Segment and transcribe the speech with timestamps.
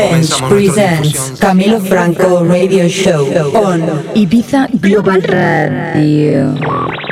[0.00, 3.80] Bench presents Camilo Franco Radio Show on
[4.16, 7.09] Ibiza Global Radio.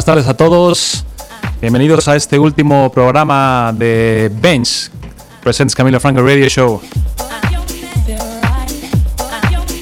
[0.00, 1.04] Buenas tardes a todos.
[1.60, 4.90] Bienvenidos a este último programa de Bench
[5.42, 6.80] Presents Camilo Franco Radio Show.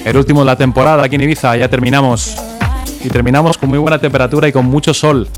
[0.04, 2.34] El último de la temporada aquí en Ibiza, ya terminamos.
[3.04, 5.28] Y terminamos con muy buena temperatura y con mucho sol.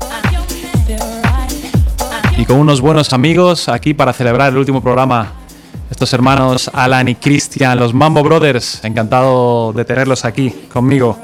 [2.35, 5.33] Y con unos buenos amigos aquí para celebrar el último programa.
[5.91, 8.83] Estos hermanos Alan y Christian, los Mambo Brothers.
[8.83, 11.19] Encantado de tenerlos aquí conmigo.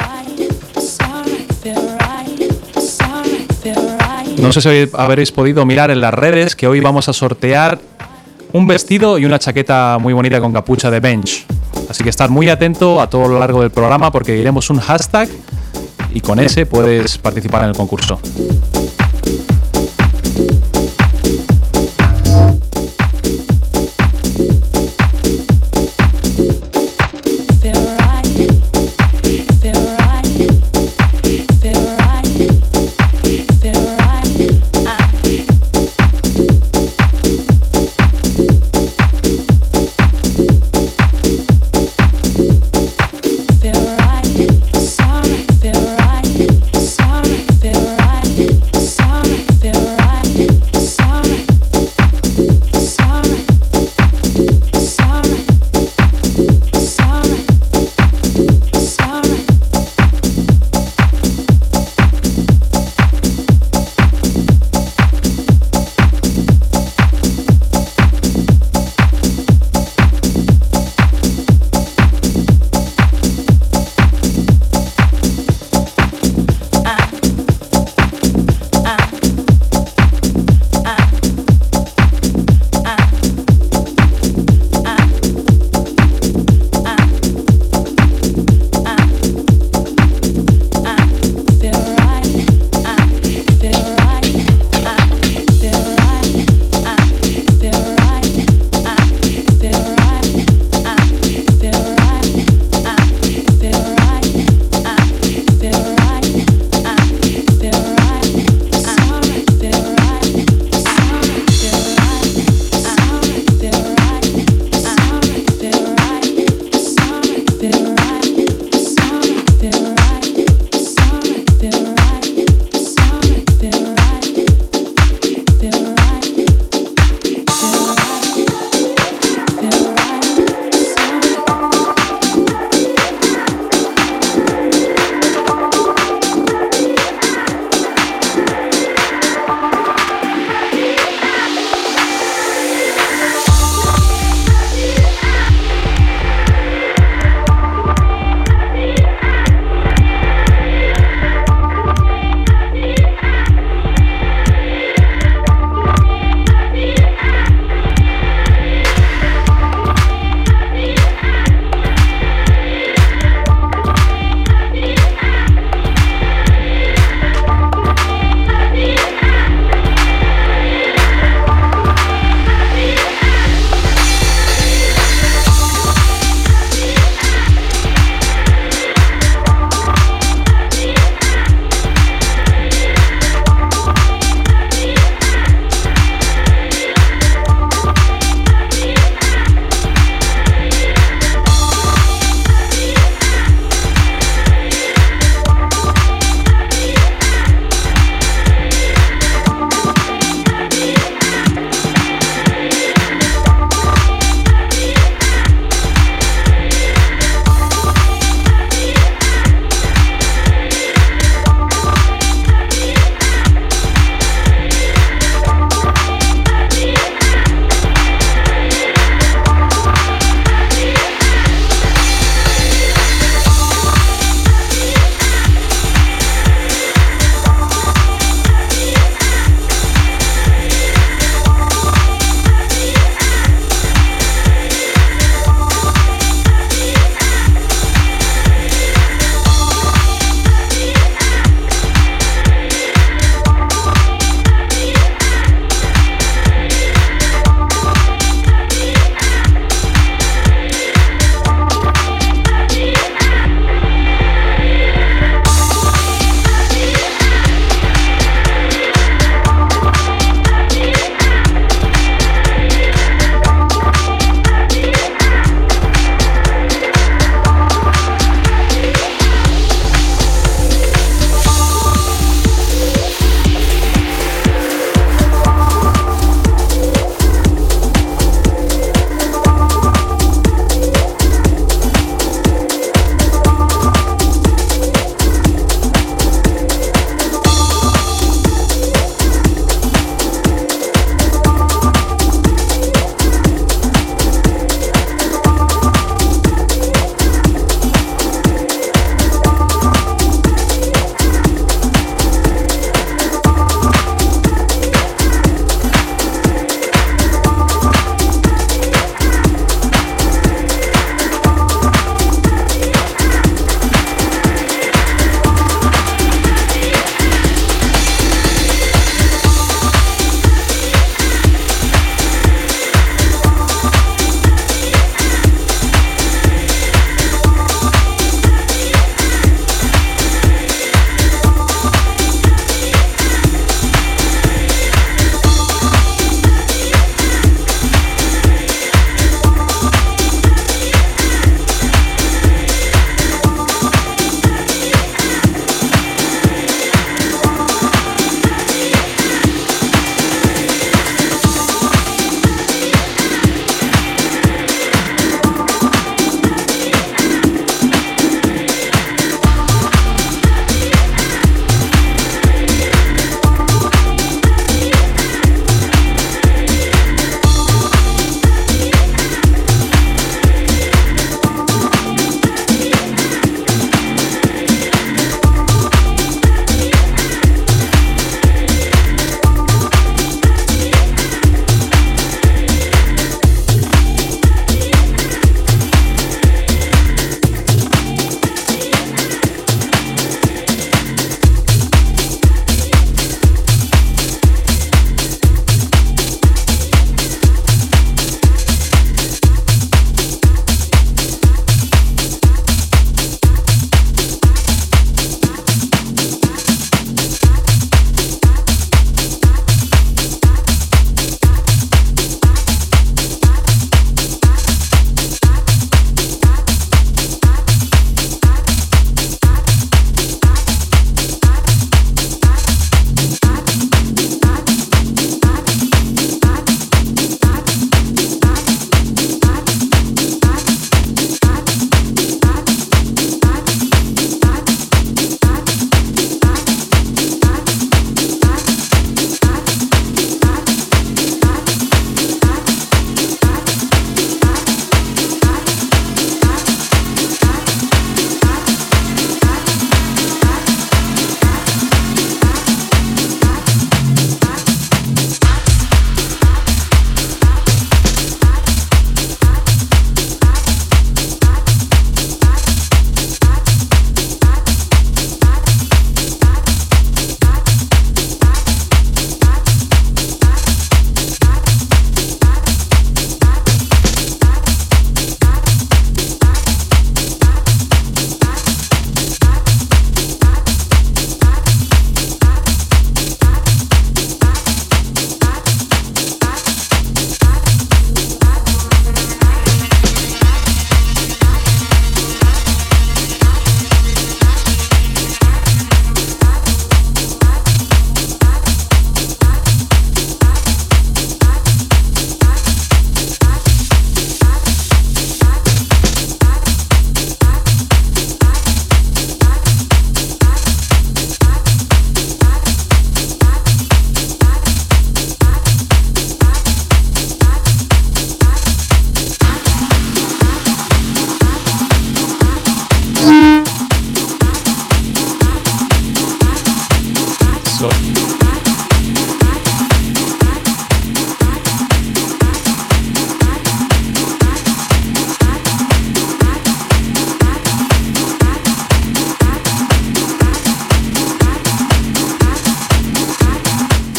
[4.47, 7.79] No sé si habréis podido mirar en las redes que hoy vamos a sortear
[8.53, 11.45] un vestido y una chaqueta muy bonita con capucha de bench.
[11.89, 15.27] Así que estar muy atento a todo lo largo del programa porque diremos un hashtag
[16.13, 18.21] y con ese puedes participar en el concurso.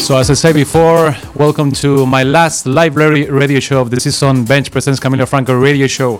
[0.09, 4.43] So, as I said before, welcome to my last library radio show of the season,
[4.43, 6.19] Bench Presents Camilo Franco Radio Show.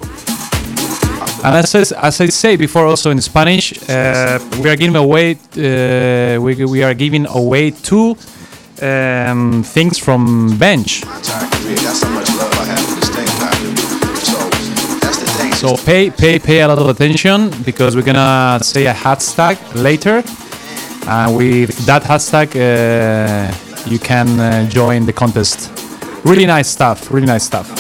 [1.44, 5.32] And as I, as I say before, also in Spanish, uh, we are giving away
[5.32, 8.16] uh, we, we are giving away two
[8.84, 11.04] um, things from Bench.
[15.56, 20.22] So pay pay pay a lot of attention because we're gonna say a hashtag later,
[21.08, 25.72] and with that hashtag uh, you can uh, join the contest.
[26.26, 27.12] Really nice stuff.
[27.12, 27.79] Really nice stuff.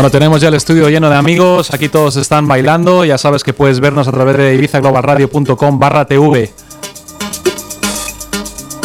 [0.00, 3.52] Bueno, tenemos ya el estudio lleno de amigos, aquí todos están bailando, ya sabes que
[3.52, 6.50] puedes vernos a través de ibizaglobalradio.com barra TV.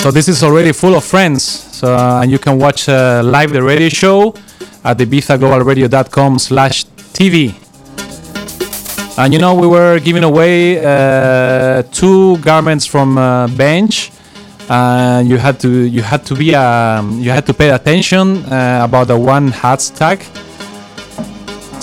[0.04, 1.42] So this is already full of friends,
[1.72, 4.34] so, uh, and you can watch uh, live the radio show
[4.84, 7.54] at ibizaglobalradio.com slash TV.
[9.18, 14.12] And you know, we were giving away uh, two garments from uh, Bench.
[14.68, 18.82] And you had to you had to be um, you had to pay attention uh,
[18.84, 20.26] about the one hashtag.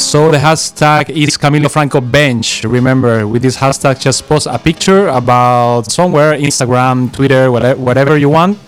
[0.03, 2.65] So the hashtag is Camilo Franco Bench.
[2.65, 8.59] Remember, with this hashtag, just post a picture about somewhere, Instagram, Twitter, whatever, you want,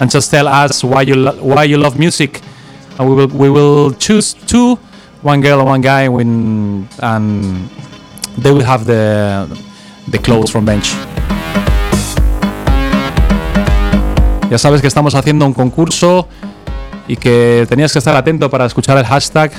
[0.00, 2.40] and just tell us why you why you love music,
[2.98, 4.74] and we will we will choose two,
[5.22, 7.70] one girl and one guy, when, and
[8.36, 9.46] they will have the
[10.08, 10.90] the clothes from Bench.
[14.50, 16.26] Ya sabes que estamos haciendo un concurso
[17.06, 19.52] y que tenías que estar atento para escuchar el hashtag.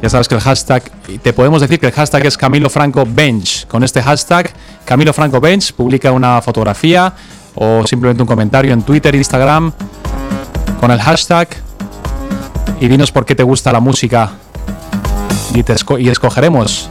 [0.00, 0.84] Ya sabes que el hashtag,
[1.22, 3.66] te podemos decir que el hashtag es Camilo Franco Bench.
[3.66, 4.50] Con este hashtag,
[4.84, 7.12] Camilo Franco Bench, publica una fotografía
[7.54, 9.72] o simplemente un comentario en Twitter, Instagram,
[10.80, 11.48] con el hashtag
[12.80, 14.30] y dinos por qué te gusta la música
[15.52, 16.88] y, te y escogeremos.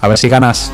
[0.00, 0.70] A ver si ganas.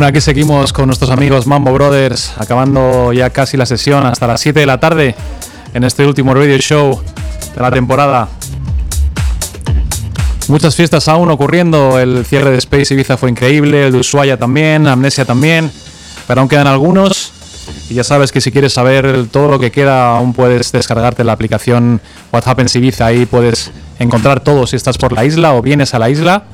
[0.00, 4.40] Bueno, aquí seguimos con nuestros amigos Mambo Brothers, acabando ya casi la sesión hasta las
[4.40, 5.14] 7 de la tarde
[5.74, 6.98] en este último radio show
[7.54, 8.26] de la temporada.
[10.48, 14.86] Muchas fiestas aún ocurriendo, el cierre de Space Ibiza fue increíble, el de Ushuaia también,
[14.86, 15.70] Amnesia también,
[16.26, 17.32] pero aún quedan algunos.
[17.90, 21.32] Y ya sabes que si quieres saber todo lo que queda, aún puedes descargarte la
[21.32, 22.00] aplicación
[22.32, 23.04] What Happens Ibiza.
[23.04, 26.44] Ahí puedes encontrar todo si estás por la isla o vienes a la isla.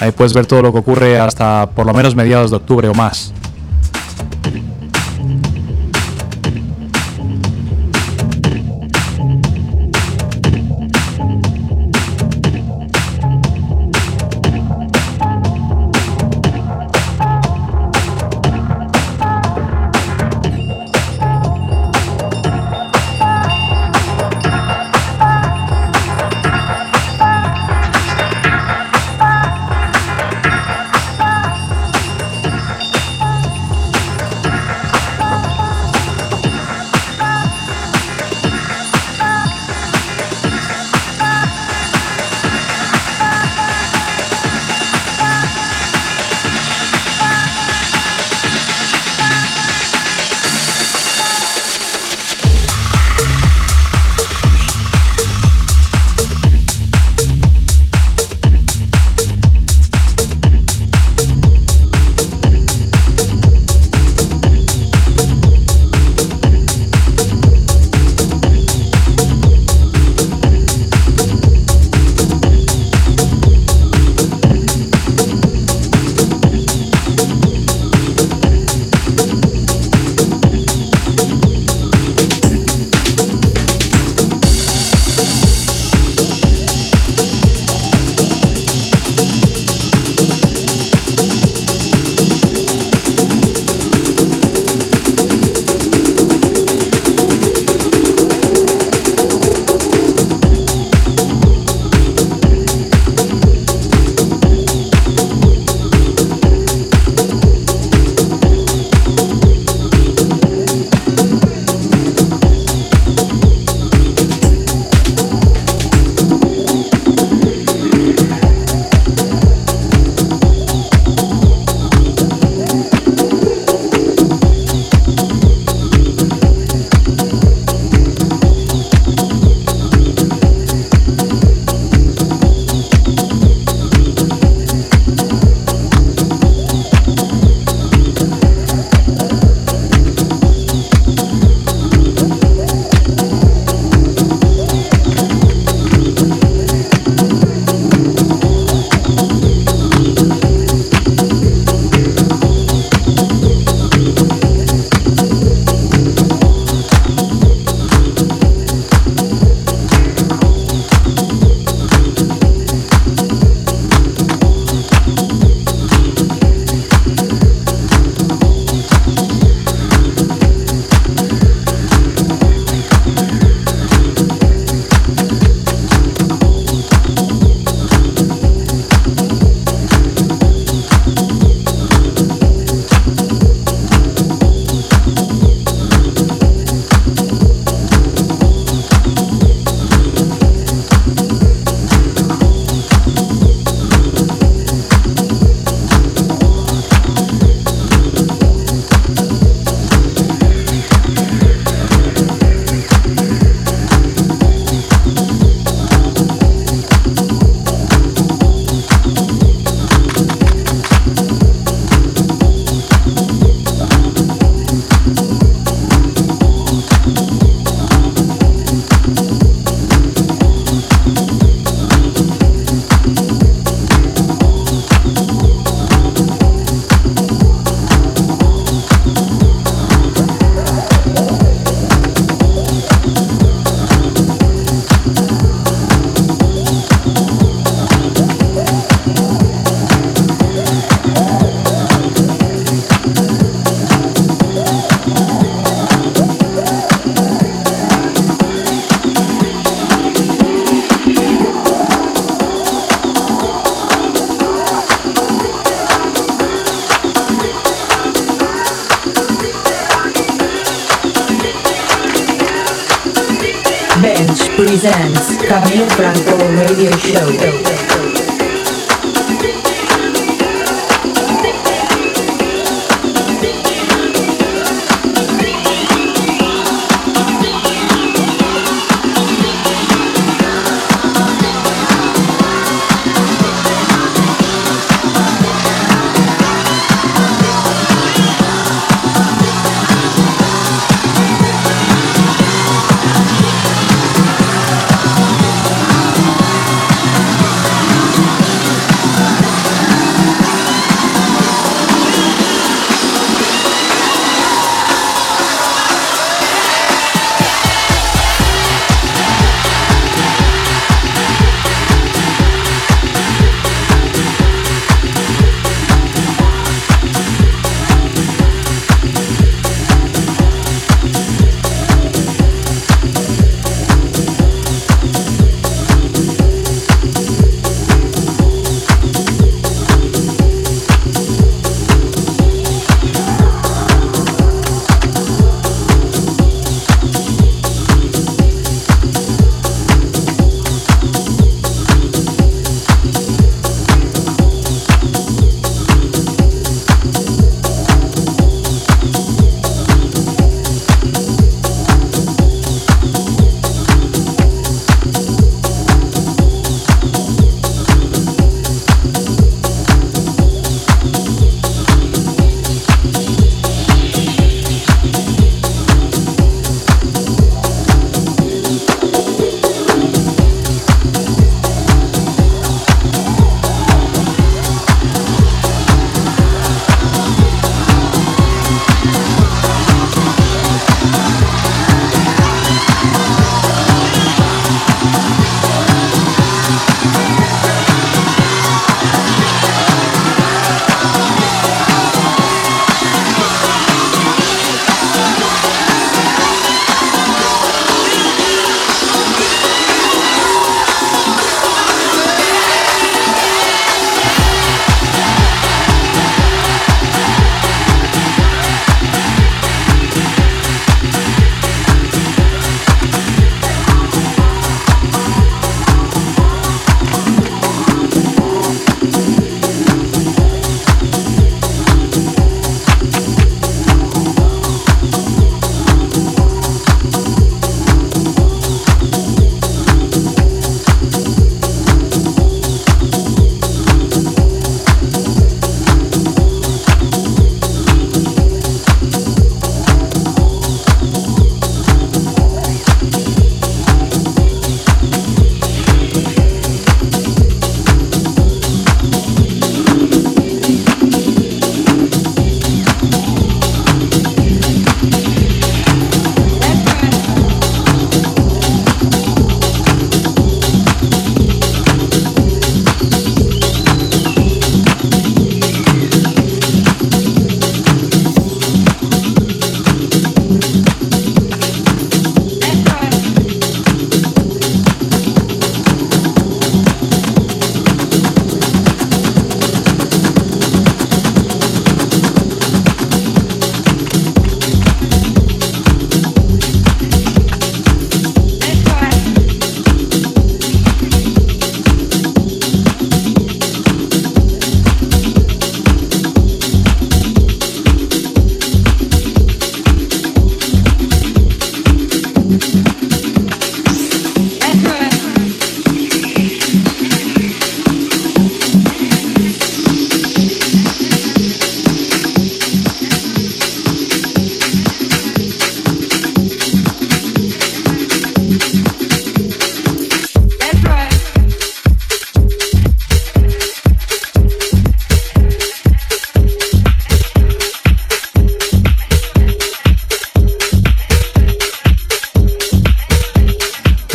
[0.00, 2.94] Ahí puedes ver todo lo que ocurre hasta por lo menos mediados de octubre o
[2.94, 3.32] más.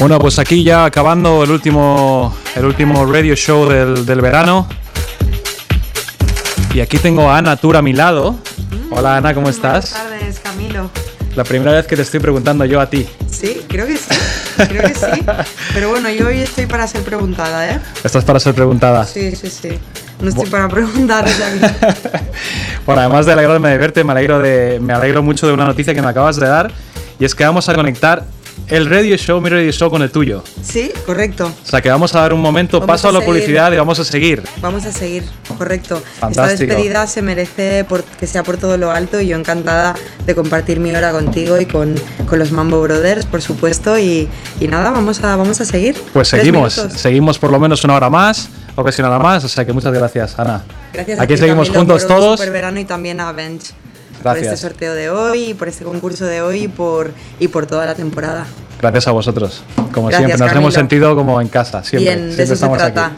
[0.04, 4.68] Bueno, pues aquí ya acabando el último, el último radio show del, del verano.
[6.74, 8.36] Y aquí tengo a Ana Tur a mi lado.
[8.92, 9.92] Hola Ana, ¿cómo estás?
[9.92, 10.90] Buenas tardes, Camilo.
[11.38, 13.08] La primera vez que te estoy preguntando yo a ti.
[13.32, 14.14] Sí, creo que sí.
[14.58, 15.26] Creo que sí.
[15.74, 17.80] Pero bueno, yo hoy estoy para ser preguntada, ¿eh?
[18.04, 19.06] Estás para ser preguntada.
[19.06, 19.70] Sí, sí, sí.
[20.20, 21.26] No estoy para preguntar.
[22.86, 25.96] Bueno, además de alegrarme de verte, me alegro, de, me alegro mucho de una noticia
[25.96, 26.74] que me acabas de dar.
[27.18, 28.26] Y es que vamos a conectar
[28.68, 30.44] el radio show, mi radio show, con el tuyo.
[30.64, 31.52] Sí, correcto.
[31.64, 33.34] O sea que vamos a dar un momento, Vamos paso a, a la seguir.
[33.34, 34.42] publicidad y vamos a seguir.
[34.62, 35.24] Vamos a seguir,
[35.58, 36.02] correcto.
[36.20, 36.64] Fantástico.
[36.64, 39.96] Esta despedida se merece por, que sea por todo lo alto y yo encantada
[40.26, 41.96] de compartir mi hora contigo y con,
[42.28, 43.98] con los Mambo Brothers, por supuesto.
[44.00, 44.28] Y,
[44.60, 45.96] y nada, vamos a, vamos a seguir.
[46.14, 49.44] Pues seguimos, seguimos por lo menos una hora más, o casi nada más.
[49.44, 50.64] O sea que muchas gracias, Ana.
[50.94, 52.40] Gracias a Aquí ti, seguimos Camilo, juntos por un todos.
[52.40, 53.74] superverano y también a Bench.
[54.24, 54.54] Por Gracias.
[54.54, 57.94] este sorteo de hoy, por este concurso de hoy y por, y por toda la
[57.94, 58.46] temporada.
[58.82, 59.64] Gracias a vosotros.
[59.92, 60.60] Como Gracias, siempre, nos Camilo.
[60.62, 61.84] hemos sentido como en casa.
[61.84, 63.06] Siempre, Bien, siempre de eso se trata.
[63.08, 63.16] aquí.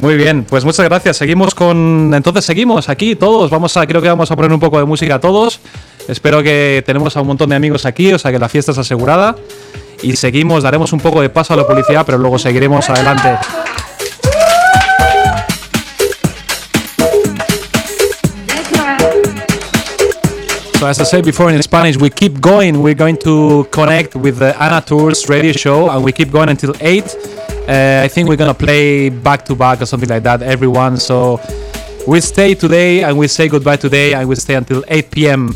[0.00, 1.16] Muy bien, pues muchas gracias.
[1.16, 2.12] Seguimos con.
[2.14, 3.50] Entonces seguimos aquí todos.
[3.50, 5.58] Vamos a, creo que vamos a poner un poco de música todos.
[6.06, 8.78] Espero que tenemos a un montón de amigos aquí, o sea que la fiesta es
[8.78, 9.34] asegurada.
[10.02, 13.28] Y seguimos, daremos un poco de paso a la publicidad, pero luego seguiremos adelante.
[20.78, 22.80] So as I said before in Spanish, we keep going.
[22.84, 26.72] We're going to connect with the Ana Tours radio show, and we keep going until
[26.80, 27.16] eight.
[27.68, 30.96] Uh, I think we're gonna play back to back or something like that, everyone.
[30.96, 31.40] So
[32.06, 35.52] we stay today, and we say goodbye today, and we stay until 8 p.m.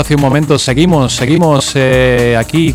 [0.00, 2.74] hace un momento, seguimos, seguimos eh, aquí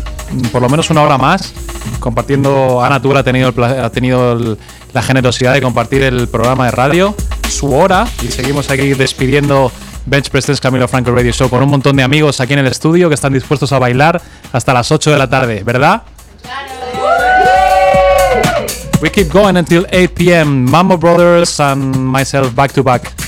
[0.52, 1.52] por lo menos una hora más.
[1.98, 2.82] compartiendo.
[2.82, 4.56] Ana Tour ha tenido, ha tenido
[4.92, 7.14] la generosidad de compartir el programa de radio,
[7.48, 9.70] su hora, y seguimos aquí despidiendo
[10.06, 13.08] Bench Presents Camilo Franco Radio Show con un montón de amigos aquí en el estudio
[13.08, 14.20] que están dispuestos a bailar
[14.52, 16.02] hasta las 8 de la tarde, ¿verdad?
[19.00, 20.70] We keep going until 8 p.m.
[20.70, 23.19] Mambo Brothers and myself back to back.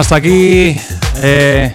[0.00, 0.80] Hasta aquí.
[1.22, 1.74] eh,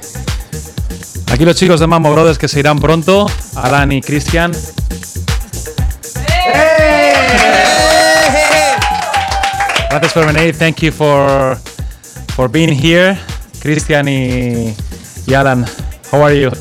[1.32, 3.28] aquí los chicos de Mambo Brothers que se irán pronto.
[3.56, 4.52] Alan y Cristian.
[9.90, 10.58] Gracias por venir.
[10.58, 11.58] Thank you for
[12.36, 13.18] for being here.
[13.62, 14.76] Cristian y,
[15.28, 15.66] y Alan,
[16.12, 16.52] how are you?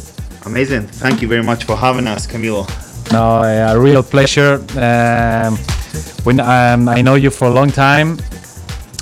[0.45, 0.87] Amazing.
[0.87, 2.67] Thank you very much for having us, Camilo.
[3.11, 4.61] No, uh, a real pleasure.
[4.77, 5.59] Um,
[6.25, 8.19] when um, I know you for a long time,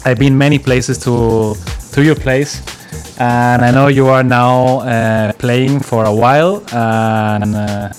[0.05, 1.57] I've been many places to
[1.93, 2.63] to your place,
[3.19, 7.93] and I know you are now uh, playing for a while, and uh,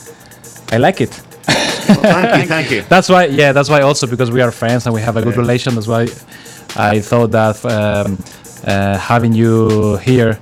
[0.72, 1.12] I like it.
[1.46, 2.82] Thank you, thank you.
[2.84, 5.38] That's why, yeah, that's why also because we are friends and we have a good
[5.38, 5.76] relation.
[5.76, 6.08] That's why
[6.76, 8.18] I thought that um,
[8.66, 10.40] uh, having you here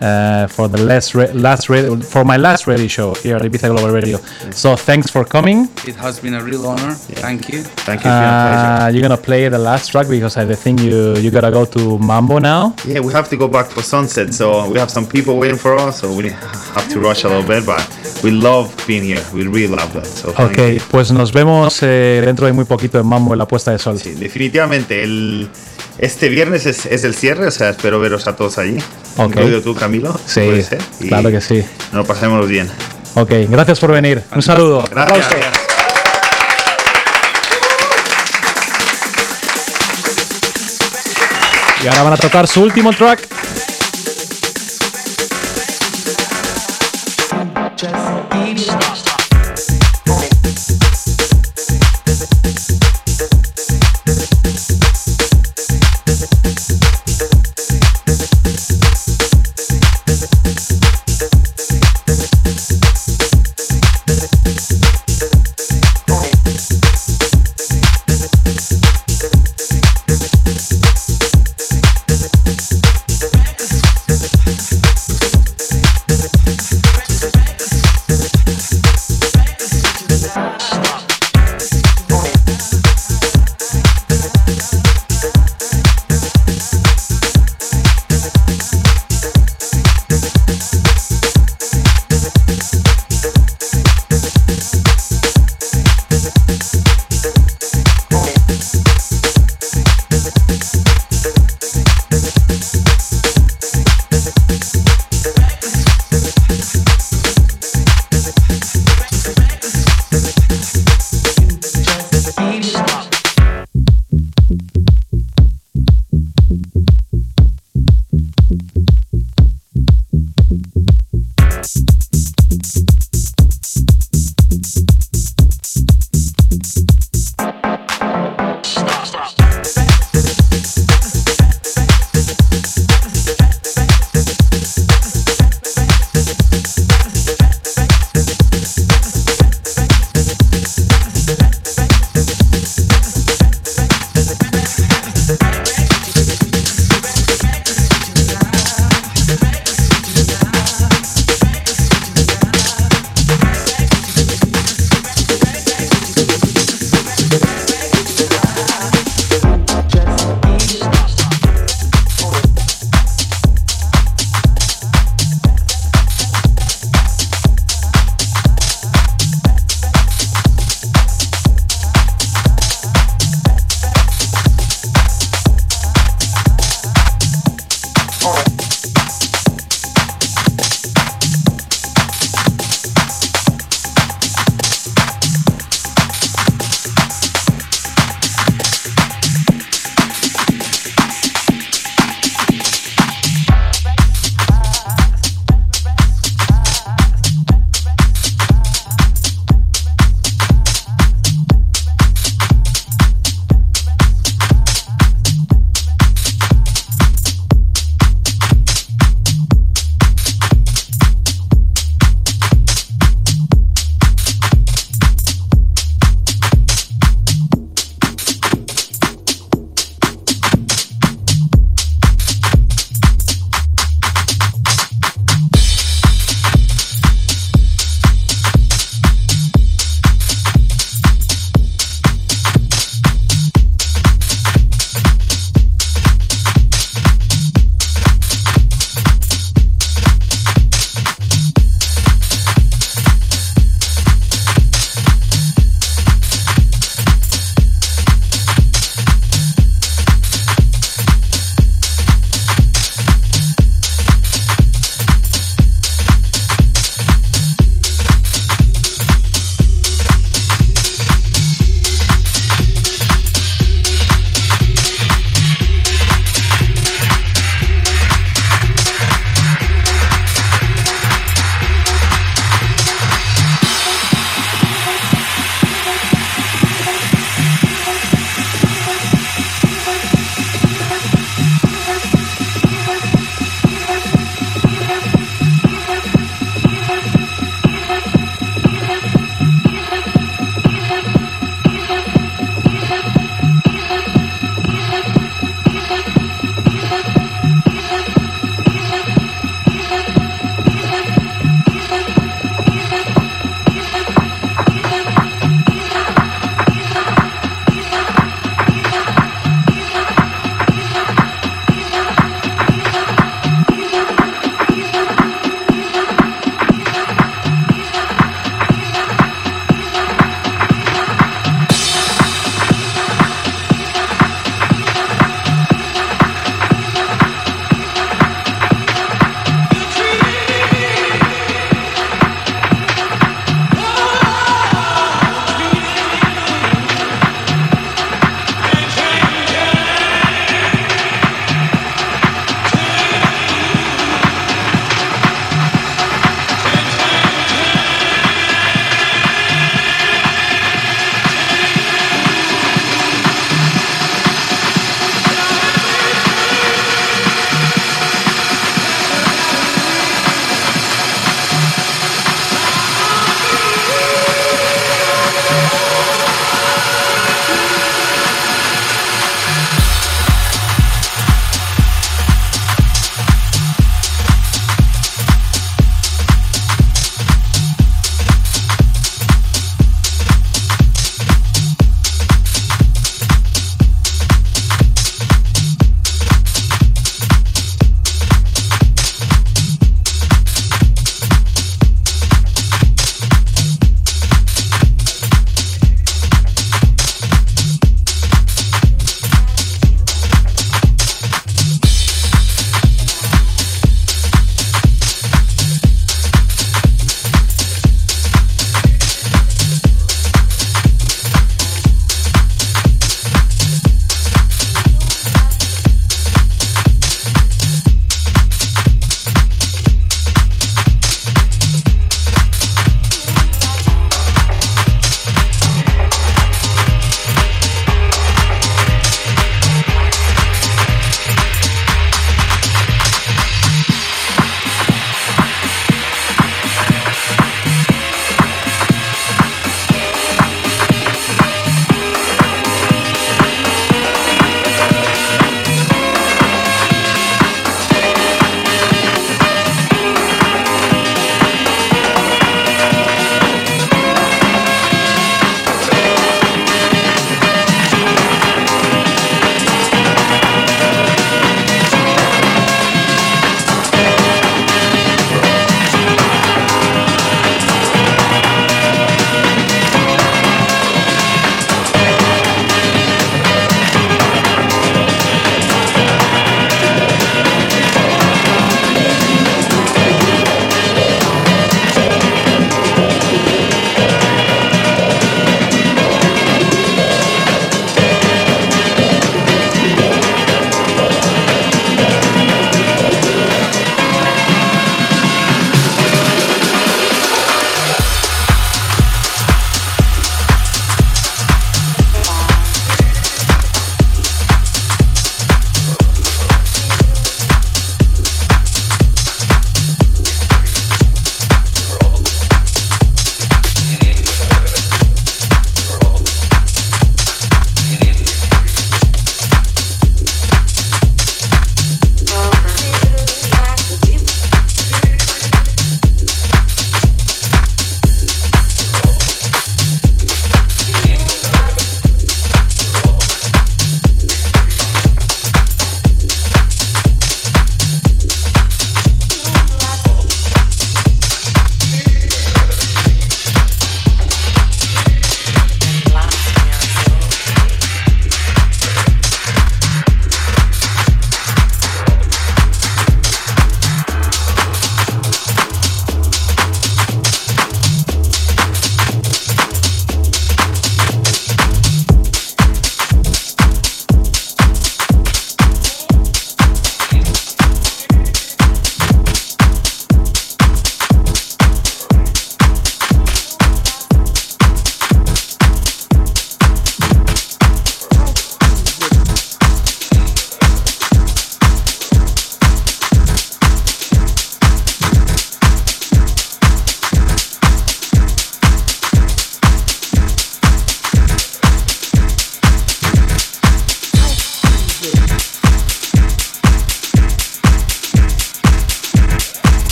[0.00, 3.68] uh, for the last ra- last ra- for my last radio show here at Ibiza
[3.68, 4.18] Global Radio.
[4.50, 5.68] So thanks for coming.
[5.86, 6.92] It has been a real honor.
[6.94, 7.62] Thank you.
[7.86, 8.10] Thank you.
[8.10, 8.82] It's been a pleasure.
[8.84, 11.98] Uh, you're gonna play the last track because I think you you gotta go to
[11.98, 12.74] Mambo now.
[12.86, 15.76] Yeah, we have to go back for sunset, so we have some people waiting for
[15.76, 17.80] us, so we have to rush a little bit, but
[18.22, 19.22] we love being here.
[19.34, 20.06] We really love that.
[20.06, 23.70] So Ok, pues nos vemos eh, dentro de muy poquito en Mambo en la puesta
[23.72, 23.98] de sol.
[23.98, 25.48] Sí, definitivamente, el,
[26.00, 28.78] este viernes es, es el cierre, o sea, espero veros a todos allí.
[29.16, 29.28] Ok.
[29.28, 30.18] Incluido tú, Camilo.
[30.26, 31.64] Sí, puede ser, y claro que sí.
[31.92, 32.70] Nos pasemos bien.
[33.14, 34.22] Ok, gracias por venir.
[34.34, 34.84] Un saludo.
[34.90, 35.28] Gracias.
[41.82, 43.26] Y ahora van a tocar su último track.